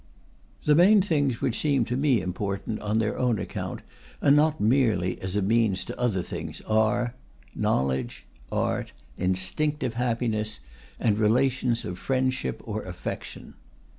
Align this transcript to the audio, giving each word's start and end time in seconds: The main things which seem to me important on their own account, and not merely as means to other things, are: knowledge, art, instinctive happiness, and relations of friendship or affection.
The 0.65 0.73
main 0.73 0.99
things 1.03 1.41
which 1.41 1.59
seem 1.59 1.85
to 1.85 1.95
me 1.95 2.21
important 2.21 2.79
on 2.79 2.97
their 2.97 3.19
own 3.19 3.37
account, 3.37 3.83
and 4.19 4.35
not 4.35 4.59
merely 4.59 5.21
as 5.21 5.39
means 5.39 5.85
to 5.85 5.99
other 5.99 6.23
things, 6.23 6.59
are: 6.61 7.13
knowledge, 7.53 8.25
art, 8.51 8.93
instinctive 9.19 9.93
happiness, 9.93 10.59
and 10.99 11.19
relations 11.19 11.85
of 11.85 11.99
friendship 11.99 12.63
or 12.65 12.81
affection. 12.81 13.53